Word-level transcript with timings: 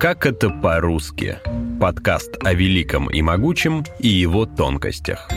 Как 0.00 0.24
это 0.24 0.48
по-русски? 0.48 1.40
Подкаст 1.78 2.38
о 2.42 2.54
великом 2.54 3.10
и 3.10 3.20
могучем 3.20 3.84
и 3.98 4.08
его 4.08 4.46
тонкостях. 4.46 5.28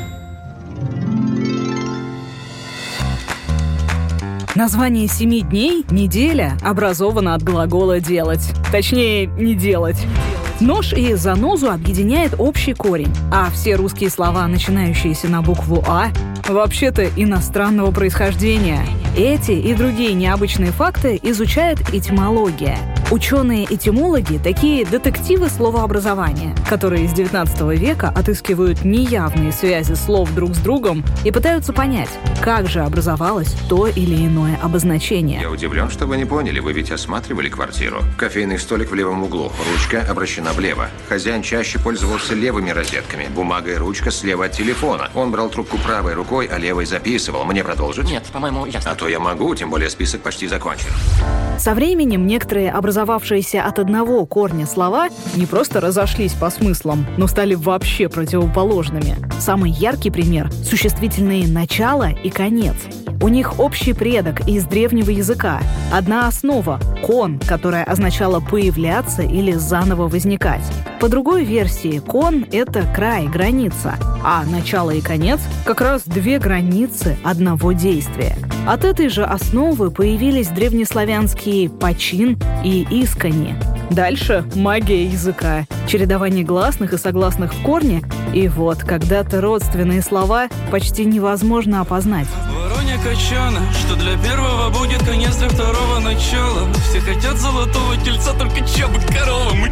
Название 4.55 5.09
семи 5.09 5.41
дней– 5.41 5.83
неделя, 5.91 6.57
образовано 6.61 7.35
от 7.35 7.43
глагола 7.43 7.99
«делать». 7.99 8.53
Точнее, 8.71 9.25
«не 9.25 9.53
делать». 9.53 10.01
Нож 10.61 10.93
и 10.93 11.13
занозу 11.15 11.69
объединяет 11.69 12.35
общий 12.37 12.73
корень, 12.73 13.13
а 13.33 13.49
все 13.49 13.75
русские 13.75 14.09
слова, 14.09 14.47
начинающиеся 14.47 15.27
на 15.27 15.41
букву 15.41 15.83
«а», 15.85 16.07
вообще-то 16.47 17.09
иностранного 17.17 17.91
происхождения. 17.91 18.85
Эти 19.17 19.51
и 19.51 19.73
другие 19.73 20.13
необычные 20.13 20.71
факты 20.71 21.19
изучает 21.21 21.81
этимология– 21.93 22.77
Ученые-этимологи— 23.13 24.39
такие 24.43 24.83
детективы 24.87 25.47
словообразования, 25.47 26.55
которые 26.67 27.07
с 27.07 27.13
19 27.13 27.77
века 27.77 28.09
отыскивают 28.09 28.83
неявные 28.83 29.51
связи 29.51 29.93
слов 29.93 30.33
друг 30.33 30.55
с 30.55 30.57
другом 30.57 31.05
и 31.23 31.29
пытаются 31.29 31.73
понять, 31.73 32.09
как 32.41 32.67
же 32.67 32.79
образовалось 32.79 33.55
то 33.69 33.85
или 33.85 34.15
иное 34.25 34.57
обозначение. 34.63 35.41
Я 35.41 35.51
удивлен, 35.51 35.91
что 35.91 36.07
вы 36.07 36.17
не 36.17 36.25
поняли, 36.25 36.59
вы 36.59 36.73
ведь 36.73 36.89
осматривали 36.89 37.49
квартиру. 37.49 38.01
Кофейный 38.17 38.57
столик 38.57 38.89
в 38.89 38.95
левом 38.95 39.21
углу, 39.21 39.51
ручка 39.71 40.03
обращена 40.09 40.51
влево. 40.53 40.89
Хозяин 41.07 41.43
чаще 41.43 41.77
пользовался 41.77 42.33
левыми 42.33 42.71
розетками, 42.71 43.27
бумага 43.35 43.73
и 43.73 43.75
ручка 43.75 44.09
слева 44.09 44.45
от 44.45 44.53
телефона. 44.53 45.11
Он 45.13 45.29
брал 45.29 45.51
трубку 45.51 45.77
правой 45.77 46.15
рукой, 46.15 46.47
а 46.47 46.57
левой 46.57 46.87
записывал. 46.87 47.43
Мне 47.43 47.63
продолжить? 47.63 48.05
Нет, 48.05 48.23
по-моему, 48.33 48.65
ясно. 48.65 48.89
А 48.89 48.95
то 48.95 49.07
я 49.07 49.19
могу, 49.19 49.53
тем 49.53 49.69
более 49.69 49.91
список 49.91 50.21
почти 50.21 50.47
закончен. 50.47 50.89
Со 51.59 51.75
временем 51.75 52.25
некоторые 52.25 52.71
образовавшиеся 53.03 53.63
от 53.63 53.79
одного 53.79 54.25
корня 54.25 54.65
слова 54.65 55.09
не 55.35 55.45
просто 55.45 55.81
разошлись 55.81 56.33
по 56.33 56.49
смыслам, 56.49 57.05
но 57.17 57.27
стали 57.27 57.53
вообще 57.53 58.07
противоположными. 58.07 59.17
Самый 59.39 59.71
яркий 59.71 60.09
пример– 60.09 60.49
существительные 60.63 61.47
«начало» 61.47 62.09
и 62.09 62.29
«конец». 62.29 62.77
У 63.23 63.29
них 63.29 63.57
общий 63.57 63.93
предок 63.93 64.49
из 64.49 64.65
древнего 64.65 65.09
языка. 65.09 65.61
Одна 65.93 66.27
основа– 66.27 66.77
«кон», 67.05 67.39
которая 67.39 67.85
означала 67.85 68.41
«появляться» 68.41 69.21
или 69.21 69.53
«заново 69.53 70.09
возникать». 70.09 70.69
По 70.99 71.07
другой 71.07 71.45
версии, 71.45 71.99
кон– 71.99 72.45
это 72.51 72.83
край, 72.93 73.27
граница, 73.27 73.95
а 74.25 74.43
начало 74.43 74.91
и 74.91 74.99
конец– 74.99 75.39
как 75.65 75.79
раз 75.79 76.01
две 76.03 76.37
границы 76.37 77.17
одного 77.23 77.71
действия. 77.71 78.35
От 78.67 78.83
этой 78.83 79.07
же 79.07 79.23
основы 79.23 79.89
появились 79.89 80.49
древнеславянские 80.49 81.69
«почин» 81.69 82.37
и 82.65 82.85
«искони». 82.91 83.55
Дальше 83.89 84.43
магия 84.53 85.05
языка, 85.05 85.65
чередование 85.87 86.43
гласных 86.43 86.91
и 86.91 86.97
согласных 86.97 87.53
в 87.53 87.63
корне, 87.63 88.01
и 88.33 88.49
вот 88.49 88.79
когда-то 88.79 89.39
родственные 89.39 90.01
слова 90.01 90.49
почти 90.71 91.05
невозможно 91.05 91.79
опознать. 91.79 92.27
Вороне 93.03 93.15
качана, 93.15 93.61
что 93.73 93.95
для 93.95 94.17
первого 94.17 94.69
будет 94.69 95.03
конец 95.03 95.35
для 95.37 95.49
второго 95.49 95.99
начала. 95.99 96.71
Все 96.89 96.99
хотят 96.99 97.37
золотого 97.37 97.97
тельца, 97.97 98.33
только 98.33 98.65
чабы 98.65 98.99
корова, 99.07 99.53
мы 99.53 99.71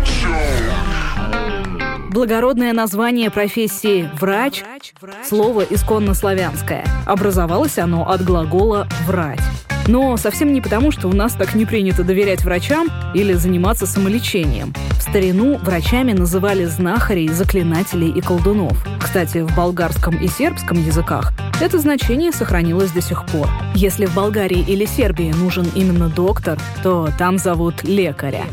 Благородное 2.09 2.73
название 2.73 3.29
профессии 3.29 4.09
«врач»— 4.19 4.63
слово 5.27 5.61
исконно 5.61 6.13
славянское. 6.13 6.85
Образовалось 7.05 7.77
оно 7.77 8.09
от 8.09 8.23
глагола 8.23 8.87
«врать». 9.05 9.39
Но 9.87 10.17
совсем 10.17 10.53
не 10.53 10.61
потому, 10.61 10.91
что 10.91 11.07
у 11.07 11.13
нас 11.13 11.33
так 11.33 11.55
не 11.55 11.65
принято 11.65 12.03
доверять 12.03 12.43
врачам 12.43 12.87
или 13.15 13.33
заниматься 13.33 13.87
самолечением. 13.87 14.73
Старину 15.11 15.57
врачами 15.57 16.13
называли 16.13 16.63
знахарей, 16.63 17.27
заклинателей 17.27 18.09
и 18.11 18.21
колдунов. 18.21 18.81
Кстати, 19.03 19.39
в 19.39 19.53
болгарском 19.57 20.15
и 20.15 20.29
сербском 20.29 20.77
языках 20.77 21.33
это 21.59 21.79
значение 21.79 22.31
сохранилось 22.31 22.91
до 22.91 23.01
сих 23.01 23.25
пор. 23.25 23.45
Если 23.75 24.05
в 24.05 24.15
Болгарии 24.15 24.63
или 24.65 24.85
Сербии 24.85 25.33
нужен 25.33 25.67
именно 25.75 26.07
доктор, 26.07 26.57
то 26.81 27.09
там 27.19 27.39
зовут 27.39 27.83
лекаря. 27.83 28.45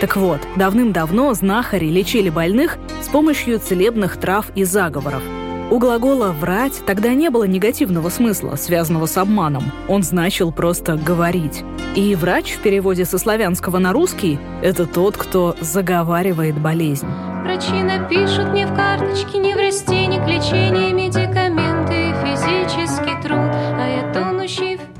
Так 0.00 0.16
вот, 0.16 0.40
давным-давно 0.56 1.34
знахари 1.34 1.90
лечили 1.90 2.30
больных 2.30 2.78
с 3.02 3.08
помощью 3.08 3.58
целебных 3.58 4.16
трав 4.16 4.46
и 4.54 4.64
заговоров. 4.64 5.22
У 5.70 5.78
глагола 5.78 6.32
«врать» 6.32 6.82
тогда 6.86 7.14
не 7.14 7.30
было 7.30 7.44
негативного 7.44 8.08
смысла, 8.08 8.56
связанного 8.56 9.06
с 9.06 9.16
обманом. 9.16 9.64
Он 9.88 10.02
значил 10.02 10.52
просто 10.52 10.96
«говорить». 10.96 11.64
И 11.96 12.14
врач 12.14 12.52
в 12.52 12.58
переводе 12.60 13.04
со 13.04 13.18
славянского 13.18 13.78
на 13.78 13.92
русский– 13.92 14.38
это 14.62 14.86
тот, 14.86 15.16
кто 15.16 15.56
заговаривает 15.60 16.60
болезнь. 16.60 17.08
Врачи 17.42 17.82
напишут 17.82 18.50
мне 18.50 18.66
в 18.66 18.74
карточке 18.74 19.38
не 19.38 19.54
в 19.54 19.58
растениях 19.58 20.26
лечение, 20.26 20.92
медикаменты 20.92 22.14
физический 22.22 23.20
труд, 23.22 23.50
а 23.52 23.86
я 23.86 24.12
тонущий 24.12 24.76
в 24.76 24.94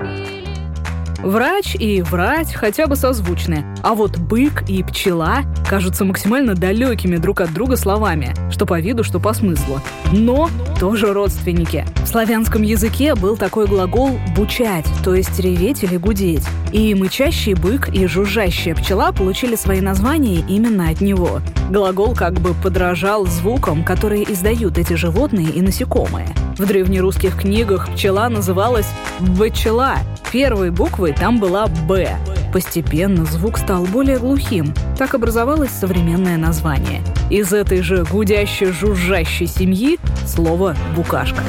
Врач 1.25 1.75
и 1.79 2.03
врать 2.03 2.53
хотя 2.53 2.85
бы 2.85 2.95
созвучны, 2.95 3.65
а 3.81 3.95
вот 3.95 4.19
бык 4.19 4.69
и 4.69 4.83
пчела 4.83 5.41
кажутся 5.67 6.05
максимально 6.05 6.55
далекими 6.55 7.17
друг 7.17 7.41
от 7.41 7.53
друга 7.53 7.75
словами, 7.75 8.33
что 8.51 8.65
по 8.65 8.79
виду, 8.79 9.03
что 9.03 9.19
по 9.19 9.33
смыслу. 9.33 9.81
Но 10.11 10.49
тоже 10.79 11.13
родственники. 11.13 11.85
В 12.03 12.07
славянском 12.07 12.61
языке 12.61 13.15
был 13.15 13.37
такой 13.37 13.67
глагол 13.67 14.19
«бучать», 14.35 14.85
то 15.03 15.13
есть 15.15 15.39
реветь 15.39 15.83
или 15.83 15.97
гудеть. 15.97 16.43
И 16.71 16.93
мычащий 16.93 17.53
бык 17.53 17.89
и 17.89 18.07
жужжащая 18.07 18.75
пчела 18.75 19.11
получили 19.11 19.55
свои 19.55 19.81
названия 19.81 20.43
именно 20.47 20.89
от 20.89 21.01
него. 21.01 21.41
Глагол 21.69 22.13
как 22.13 22.33
бы 22.33 22.53
подражал 22.53 23.25
звукам, 23.25 23.83
которые 23.83 24.31
издают 24.31 24.77
эти 24.77 24.93
животные 24.93 25.49
и 25.49 25.61
насекомые. 25.61 26.27
В 26.57 26.65
древнерусских 26.65 27.37
книгах 27.39 27.89
пчела 27.91 28.29
называлась 28.29 28.87
«бычела», 29.19 29.97
Первой 30.31 30.69
буквой 30.69 31.13
там 31.13 31.39
была 31.39 31.67
«Б». 31.87 32.17
Постепенно 32.55 33.25
звук 33.25 33.57
стал 33.57 33.83
более 33.83 34.17
глухим. 34.17 34.73
Так 34.97 35.13
образовалось 35.13 35.71
современное 35.71 36.37
название. 36.37 37.01
Из 37.29 37.51
этой 37.51 37.81
же 37.81 38.05
гудящей 38.05 38.67
жужжащей 38.67 39.45
семьи 39.45 39.99
слово 40.25 40.73
«букашка». 40.95 41.43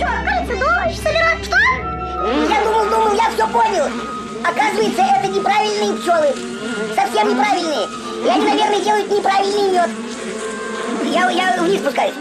Я 0.00 0.24
думал, 2.64 2.90
думал, 2.90 3.14
я 3.14 3.30
все 3.36 3.46
понял. 3.46 3.84
Оказывается, 4.42 5.02
это 5.02 5.28
неправильные 5.28 5.92
пчелы. 6.00 6.34
Совсем 6.96 7.30
неправильные. 7.30 7.86
И 8.24 8.28
они, 8.28 8.46
наверное, 8.46 8.80
делают 8.80 9.08
неправильный 9.08 9.70
мед. 9.70 9.90
Я, 11.04 11.30
я 11.30 11.62
вниз 11.62 11.82
спускаюсь. 11.82 12.14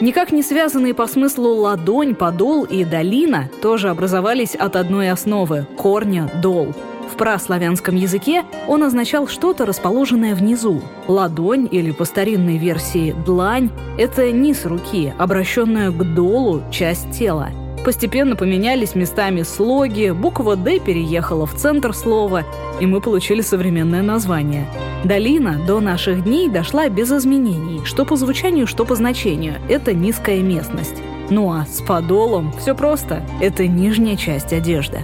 Никак 0.00 0.32
не 0.32 0.42
связанные 0.42 0.94
по 0.94 1.06
смыслу 1.06 1.56
ладонь, 1.56 2.14
подол 2.14 2.64
и 2.64 2.84
долина 2.84 3.50
тоже 3.60 3.90
образовались 3.90 4.54
от 4.54 4.76
одной 4.76 5.10
основы– 5.10 5.66
корня 5.76 6.30
«дол». 6.42 6.74
В 7.12 7.16
праславянском 7.18 7.96
языке 7.96 8.44
он 8.66 8.82
означал 8.82 9.28
что-то, 9.28 9.66
расположенное 9.66 10.34
внизу. 10.34 10.80
Ладонь 11.06 11.68
или 11.70 11.90
по 11.90 12.06
старинной 12.06 12.56
версии 12.56 13.14
длань– 13.26 13.70
это 13.98 14.32
низ 14.32 14.64
руки, 14.64 15.12
обращенная 15.18 15.90
к 15.90 16.14
долу 16.14 16.62
часть 16.70 17.10
тела– 17.10 17.50
Постепенно 17.84 18.36
поменялись 18.36 18.94
местами 18.94 19.42
слоги, 19.42 20.10
буква 20.10 20.54
«Д» 20.56 20.80
переехала 20.80 21.46
в 21.46 21.54
центр 21.54 21.94
слова, 21.94 22.44
и 22.78 22.86
мы 22.86 23.00
получили 23.00 23.40
современное 23.40 24.02
название. 24.02 24.66
Долина 25.02 25.58
до 25.66 25.80
наших 25.80 26.24
дней 26.24 26.50
дошла 26.50 26.90
без 26.90 27.10
изменений, 27.10 27.80
что 27.84 28.04
по 28.04 28.16
звучанию, 28.16 28.66
что 28.66 28.84
по 28.84 28.94
значению. 28.96 29.54
Это 29.68 29.94
низкая 29.94 30.40
местность. 30.40 30.96
Ну 31.30 31.50
а 31.52 31.64
с 31.64 31.80
подолом 31.80 32.52
все 32.58 32.74
просто. 32.74 33.22
Это 33.40 33.66
нижняя 33.66 34.16
часть 34.16 34.52
одежды. 34.52 35.00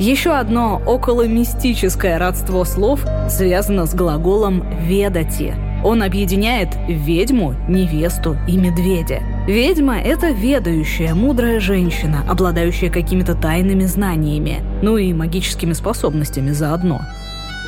Еще 0.00 0.30
одно 0.30 0.80
околомистическое 0.86 2.18
родство 2.18 2.64
слов 2.64 3.04
связано 3.28 3.84
с 3.84 3.94
глаголом 3.94 4.64
«ведати». 4.80 5.54
Он 5.84 6.02
объединяет 6.02 6.70
ведьму, 6.88 7.54
невесту 7.68 8.34
и 8.48 8.56
медведя. 8.56 9.22
Ведьма— 9.46 10.00
это 10.00 10.30
ведающая, 10.30 11.12
мудрая 11.12 11.60
женщина, 11.60 12.24
обладающая 12.26 12.90
какими-то 12.90 13.34
тайными 13.34 13.84
знаниями, 13.84 14.62
ну 14.82 14.96
и 14.96 15.12
магическими 15.12 15.74
способностями 15.74 16.52
заодно. 16.52 17.02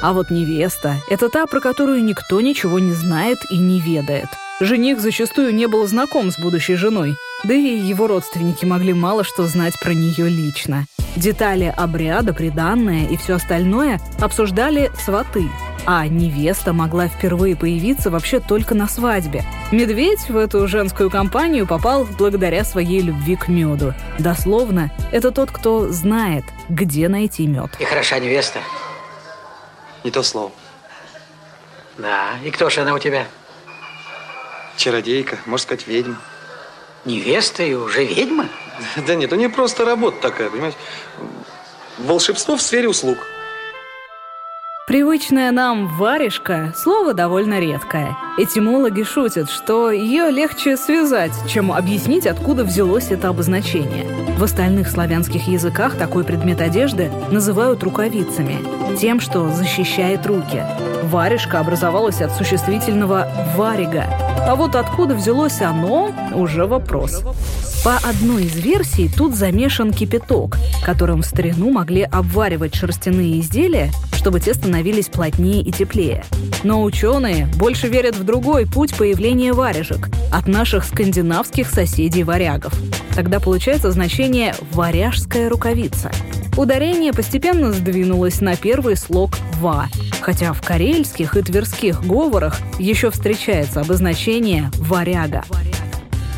А 0.00 0.14
вот 0.14 0.30
невеста— 0.30 0.96
это 1.10 1.28
та, 1.28 1.46
про 1.46 1.60
которую 1.60 2.02
никто 2.02 2.40
ничего 2.40 2.78
не 2.78 2.94
знает 2.94 3.38
и 3.50 3.58
не 3.58 3.78
ведает. 3.78 4.28
Жених 4.58 5.00
зачастую 5.00 5.54
не 5.54 5.66
был 5.66 5.86
знаком 5.86 6.30
с 6.30 6.38
будущей 6.38 6.76
женой, 6.76 7.14
да 7.44 7.52
и 7.52 7.78
его 7.78 8.06
родственники 8.06 8.64
могли 8.64 8.94
мало 8.94 9.22
что 9.22 9.46
знать 9.46 9.74
про 9.82 9.92
нее 9.92 10.28
лично. 10.28 10.86
Детали 11.16 11.72
обряда, 11.76 12.32
приданное 12.32 13.06
и 13.06 13.16
все 13.16 13.34
остальное 13.34 14.00
обсуждали 14.18 14.90
сваты, 14.98 15.48
а 15.84 16.06
невеста 16.06 16.72
могла 16.72 17.08
впервые 17.08 17.54
появиться 17.54 18.10
вообще 18.10 18.40
только 18.40 18.74
на 18.74 18.88
свадьбе. 18.88 19.44
Медведь 19.72 20.30
в 20.30 20.36
эту 20.36 20.66
женскую 20.66 21.10
компанию 21.10 21.66
попал 21.66 22.06
благодаря 22.18 22.64
своей 22.64 23.02
любви 23.02 23.36
к 23.36 23.48
меду. 23.48 23.94
Дословно, 24.18 24.90
это 25.12 25.32
тот, 25.32 25.50
кто 25.50 25.88
знает, 25.88 26.44
где 26.70 27.08
найти 27.08 27.46
мед. 27.46 27.70
И 27.78 27.84
хороша 27.84 28.18
невеста. 28.18 28.60
Не 30.04 30.10
то 30.10 30.22
слово. 30.22 30.52
Да, 31.98 32.30
и 32.42 32.50
кто 32.50 32.70
же 32.70 32.80
она 32.80 32.94
у 32.94 32.98
тебя? 32.98 33.26
Чародейка, 34.76 35.36
можно 35.44 35.62
сказать, 35.62 35.86
ведьма. 35.86 36.16
Невеста 37.04 37.62
и 37.62 37.74
уже 37.74 38.04
ведьма? 38.04 38.48
Да 39.06 39.14
нет, 39.14 39.32
у 39.32 39.36
нее 39.36 39.48
просто 39.48 39.84
работа 39.84 40.20
такая, 40.20 40.50
понимаете? 40.50 40.76
Волшебство 41.98 42.56
в 42.56 42.62
сфере 42.62 42.88
услуг. 42.88 43.18
Привычная 44.88 45.52
нам 45.52 45.86
«варежка»— 45.96 46.74
слово 46.76 47.14
довольно 47.14 47.60
редкое. 47.60 48.16
Этимологи 48.36 49.04
шутят, 49.04 49.48
что 49.48 49.92
ее 49.92 50.30
легче 50.30 50.76
связать, 50.76 51.32
чем 51.48 51.70
объяснить, 51.70 52.26
откуда 52.26 52.64
взялось 52.64 53.10
это 53.10 53.28
обозначение. 53.28 54.21
В 54.42 54.44
остальных 54.44 54.90
славянских 54.90 55.46
языках 55.46 55.94
такой 55.94 56.24
предмет 56.24 56.60
одежды 56.60 57.12
называют 57.30 57.84
рукавицами, 57.84 58.58
тем, 58.98 59.20
что 59.20 59.48
защищает 59.52 60.26
руки. 60.26 60.64
Варежка 61.04 61.60
образовалась 61.60 62.20
от 62.20 62.32
существительного 62.32 63.28
«варига», 63.56 64.06
а 64.44 64.56
вот 64.56 64.74
откуда 64.74 65.14
взялось 65.14 65.62
оно– 65.62 66.10
уже 66.34 66.66
вопрос. 66.66 67.22
По 67.84 67.98
одной 67.98 68.46
из 68.46 68.56
версий 68.56 69.08
тут 69.08 69.36
замешан 69.36 69.92
кипяток, 69.92 70.56
которым 70.84 71.22
в 71.22 71.26
старину 71.26 71.70
могли 71.70 72.02
обваривать 72.02 72.74
шерстяные 72.74 73.38
изделия, 73.38 73.92
чтобы 74.12 74.40
те 74.40 74.54
становились 74.54 75.06
плотнее 75.06 75.62
и 75.62 75.70
теплее. 75.70 76.24
Но 76.64 76.82
ученые 76.82 77.46
больше 77.58 77.86
верят 77.86 78.16
в 78.16 78.24
другой 78.24 78.66
путь 78.66 78.92
появления 78.96 79.52
варежек 79.52 80.08
от 80.32 80.48
наших 80.48 80.82
скандинавских 80.82 81.70
соседей-варягов. 81.70 82.74
Тогда 83.14 83.40
получается 83.40 83.90
значение 83.90 84.54
«варяжская 84.72 85.48
рукавица». 85.48 86.10
Ударение 86.56 87.12
постепенно 87.12 87.72
сдвинулось 87.72 88.40
на 88.40 88.56
первый 88.56 88.96
слог 88.96 89.32
«ва», 89.54 89.88
хотя 90.20 90.52
в 90.52 90.62
карельских 90.62 91.36
и 91.36 91.42
тверских 91.42 92.02
говорах 92.04 92.58
еще 92.78 93.10
встречается 93.10 93.80
обозначение 93.80 94.70
«варяга». 94.76 95.44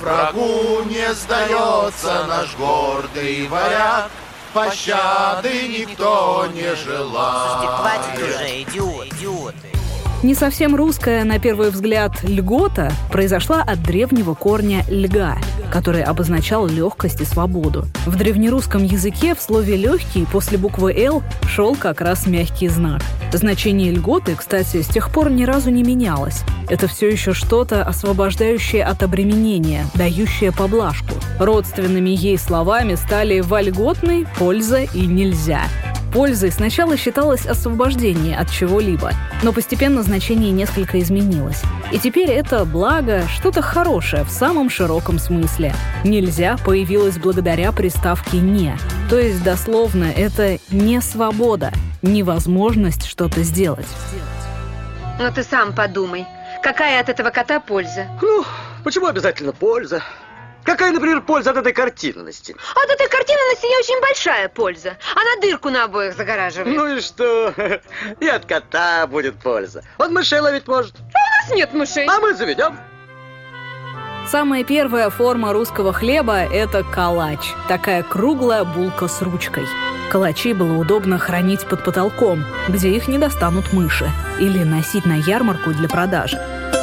Врагу 0.00 0.84
не 0.84 1.12
сдается 1.12 2.24
наш 2.28 2.56
гордый 2.56 3.48
варяг, 3.48 4.10
Пощады 4.52 5.68
никто 5.68 6.46
не 6.52 6.74
желает. 6.74 7.70
Хватит 7.70 8.22
уже, 8.22 8.62
идиот, 8.62 9.06
идиоты. 9.06 9.59
Не 10.22 10.34
совсем 10.34 10.76
русская, 10.76 11.24
на 11.24 11.38
первый 11.38 11.70
взгляд, 11.70 12.22
льгота 12.22 12.92
произошла 13.10 13.62
от 13.62 13.82
древнего 13.82 14.34
корня 14.34 14.84
«льга», 14.90 15.38
который 15.72 16.02
обозначал 16.02 16.66
легкость 16.66 17.22
и 17.22 17.24
свободу. 17.24 17.86
В 18.04 18.16
древнерусском 18.16 18.84
языке 18.84 19.34
в 19.34 19.40
слове 19.40 19.76
«легкий» 19.76 20.26
после 20.30 20.58
буквы 20.58 20.92
«л» 20.92 21.22
шел 21.48 21.74
как 21.74 22.02
раз 22.02 22.26
мягкий 22.26 22.68
знак. 22.68 23.00
Значение 23.32 23.90
льготы, 23.92 24.34
кстати, 24.36 24.82
с 24.82 24.88
тех 24.88 25.10
пор 25.10 25.30
ни 25.30 25.44
разу 25.44 25.70
не 25.70 25.82
менялось. 25.82 26.42
Это 26.68 26.86
все 26.86 27.08
еще 27.08 27.32
что-то, 27.32 27.82
освобождающее 27.82 28.84
от 28.84 29.02
обременения, 29.02 29.86
дающее 29.94 30.52
поблажку. 30.52 31.14
Родственными 31.38 32.10
ей 32.10 32.36
словами 32.36 32.94
стали 32.94 33.40
«вольготный», 33.40 34.26
«польза» 34.38 34.82
и 34.82 35.06
«нельзя». 35.06 35.62
Пользой 36.12 36.50
сначала 36.50 36.96
считалось 36.96 37.46
освобождение 37.46 38.36
от 38.36 38.50
чего-либо, 38.50 39.12
но 39.42 39.52
постепенно 39.52 40.02
значение 40.02 40.50
несколько 40.50 40.98
изменилось. 41.00 41.62
И 41.92 41.98
теперь 41.98 42.30
это 42.30 42.64
благо, 42.64 43.22
что-то 43.28 43.62
хорошее 43.62 44.24
в 44.24 44.30
самом 44.30 44.70
широком 44.70 45.18
смысле. 45.20 45.72
«Нельзя» 46.04 46.56
появилось 46.64 47.18
благодаря 47.18 47.70
приставке 47.70 48.38
«не», 48.38 48.76
то 49.08 49.18
есть 49.18 49.42
дословно 49.44 50.04
это 50.04 50.58
не 50.70 51.00
свобода, 51.00 51.72
невозможность 52.02 53.06
что-то 53.06 53.42
сделать. 53.42 53.86
Но 55.20 55.30
ты 55.30 55.44
сам 55.44 55.74
подумай, 55.74 56.26
какая 56.62 57.00
от 57.00 57.08
этого 57.08 57.30
кота 57.30 57.60
польза? 57.60 58.06
Ну, 58.20 58.44
почему 58.82 59.06
обязательно 59.06 59.52
польза? 59.52 60.02
Какая, 60.70 60.92
например, 60.92 61.20
польза 61.22 61.50
от 61.50 61.56
этой 61.56 61.72
картинности? 61.72 62.54
От 62.76 62.88
этой 62.88 63.08
картинности 63.08 63.66
не 63.66 63.76
очень 63.76 64.00
большая 64.00 64.48
польза. 64.48 64.96
Она 65.16 65.40
дырку 65.42 65.68
на 65.68 65.82
обоих 65.82 66.14
загораживает. 66.14 66.76
Ну 66.76 66.86
и 66.96 67.00
что? 67.00 67.52
И 68.20 68.28
от 68.28 68.44
кота 68.44 69.08
будет 69.08 69.34
польза. 69.42 69.82
Он 69.98 70.12
мышей 70.12 70.38
ловить 70.38 70.68
может. 70.68 70.94
А 70.96 71.18
у 71.18 71.42
нас 71.42 71.56
нет 71.56 71.72
мышей. 71.72 72.06
А 72.06 72.20
мы 72.20 72.34
заведем. 72.34 72.78
Самая 74.28 74.62
первая 74.62 75.10
форма 75.10 75.52
русского 75.52 75.92
хлеба– 75.92 76.36
это 76.52 76.84
калач. 76.84 77.52
Такая 77.66 78.04
круглая 78.04 78.62
булка 78.62 79.08
с 79.08 79.20
ручкой. 79.22 79.66
Калачи 80.10 80.54
было 80.54 80.76
удобно 80.76 81.18
хранить 81.18 81.64
под 81.66 81.84
потолком, 81.84 82.44
где 82.68 82.90
их 82.90 83.06
не 83.06 83.16
достанут 83.16 83.72
мыши, 83.72 84.10
или 84.40 84.64
носить 84.64 85.06
на 85.06 85.14
ярмарку 85.14 85.70
для 85.70 85.88
продажи. 85.88 86.36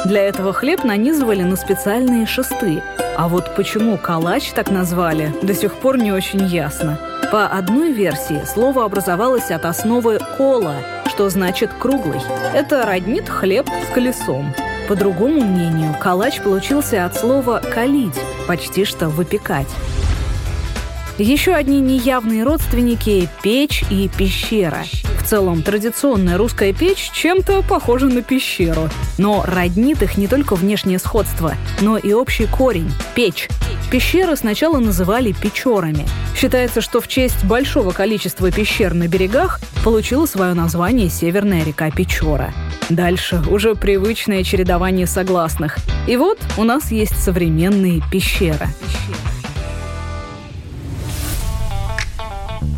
Для 0.06 0.22
этого 0.22 0.54
хлеб 0.54 0.82
нанизывали 0.82 1.42
на 1.42 1.56
специальные 1.56 2.24
шесты. 2.24 2.82
А 3.18 3.28
вот 3.28 3.54
почему 3.54 3.98
калач 3.98 4.52
так 4.52 4.70
назвали, 4.70 5.34
до 5.42 5.52
сих 5.52 5.74
пор 5.74 5.98
не 5.98 6.10
очень 6.10 6.46
ясно. 6.46 6.98
По 7.30 7.46
одной 7.46 7.92
версии 7.92 8.42
слово 8.46 8.86
образовалось 8.86 9.50
от 9.50 9.66
основы 9.66 10.18
«кола», 10.38 10.76
что 11.06 11.28
значит 11.28 11.70
«круглый». 11.78 12.22
Это 12.54 12.86
роднит 12.86 13.28
хлеб 13.28 13.68
с 13.68 13.92
колесом. 13.92 14.54
По 14.88 14.96
другому 14.96 15.42
мнению, 15.44 15.94
калач 16.00 16.40
получился 16.40 17.04
от 17.04 17.14
слова 17.14 17.60
«калить», 17.74 18.18
почти 18.46 18.86
что 18.86 19.10
«выпекать». 19.10 19.68
Еще 21.18 21.52
одни 21.52 21.80
неявные 21.80 22.44
родственники– 22.44 23.28
печь 23.42 23.82
и 23.90 24.08
пещера. 24.08 24.84
В 25.20 25.26
целом, 25.26 25.62
традиционная 25.62 26.38
русская 26.38 26.72
печь 26.72 27.10
чем-то 27.12 27.62
похожа 27.62 28.06
на 28.06 28.22
пещеру. 28.22 28.88
Но 29.18 29.42
роднит 29.44 30.00
их 30.00 30.16
не 30.16 30.28
только 30.28 30.54
внешнее 30.54 31.00
сходство, 31.00 31.54
но 31.80 31.98
и 31.98 32.12
общий 32.12 32.46
корень– 32.46 32.92
печь. 33.16 33.48
Пещеры 33.90 34.36
сначала 34.36 34.78
называли 34.78 35.32
печорами. 35.32 36.06
Считается, 36.36 36.80
что 36.80 37.00
в 37.00 37.08
честь 37.08 37.42
большого 37.44 37.90
количества 37.90 38.52
пещер 38.52 38.94
на 38.94 39.08
берегах 39.08 39.60
получила 39.82 40.24
свое 40.26 40.54
название 40.54 41.10
северная 41.10 41.64
река 41.64 41.90
Печора. 41.90 42.54
Дальше 42.90 43.42
уже 43.48 43.74
привычное 43.74 44.44
чередование 44.44 45.08
согласных. 45.08 45.78
И 46.06 46.16
вот 46.16 46.38
у 46.56 46.62
нас 46.62 46.92
есть 46.92 47.20
современные 47.20 48.02
пещеры. 48.12 48.68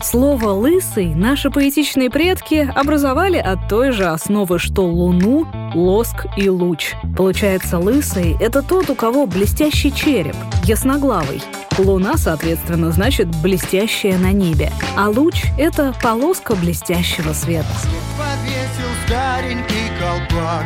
Слово 0.02 0.48
«лысый» 0.48 1.14
наши 1.14 1.50
поэтичные 1.50 2.08
предки 2.08 2.70
образовали 2.74 3.36
от 3.36 3.68
той 3.68 3.92
же 3.92 4.06
основы, 4.06 4.58
что 4.58 4.86
луну, 4.86 5.46
лоск 5.74 6.26
и 6.38 6.48
луч. 6.48 6.94
Получается, 7.16 7.78
лысый— 7.78 8.34
это 8.40 8.62
тот, 8.62 8.88
у 8.88 8.94
кого 8.94 9.26
блестящий 9.26 9.92
череп, 9.92 10.36
ясноглавый. 10.64 11.42
Луна, 11.76 12.16
соответственно, 12.16 12.92
значит 12.92 13.28
блестящая 13.42 14.16
на 14.16 14.32
небе, 14.32 14.72
а 14.96 15.10
луч— 15.10 15.44
это 15.58 15.94
полоска 16.02 16.54
блестящего 16.54 17.34
света. 17.34 17.68
Повесил 18.16 18.90
старенький 19.06 19.90
колпак 20.00 20.64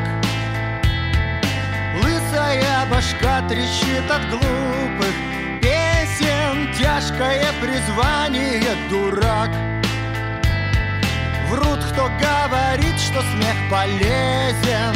Лысая 2.03 2.87
башка 2.89 3.49
трещит 3.49 4.09
от 4.11 4.23
глупых 4.31 5.34
Тяжкое 7.05 7.45
призвание 7.61 8.63
дурак 8.89 9.51
Врут, 11.51 11.79
кто 11.93 12.05
говорит, 12.05 12.99
что 12.99 13.21
смех 13.21 13.55
полезен 13.71 14.95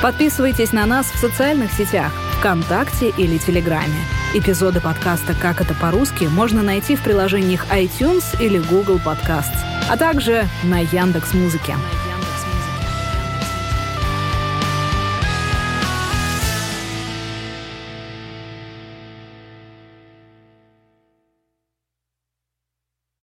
Подписывайтесь 0.00 0.72
на 0.72 0.86
нас 0.86 1.06
в 1.06 1.18
социальных 1.18 1.72
сетях 1.72 2.12
ВКонтакте 2.38 3.08
или 3.18 3.38
Телеграме. 3.38 3.98
Эпизоды 4.34 4.80
подкаста 4.80 5.34
«Как 5.34 5.60
это 5.60 5.74
по-русски» 5.74 6.24
можно 6.24 6.62
найти 6.62 6.94
в 6.94 7.02
приложениях 7.02 7.66
iTunes 7.72 8.40
или 8.40 8.58
Google 8.58 9.00
Podcasts, 9.04 9.58
а 9.90 9.96
также 9.96 10.46
на 10.62 10.78
Яндекс.Музыке. 10.78 11.74
Музыке. 11.74 12.01